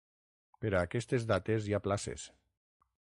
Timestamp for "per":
0.63-0.71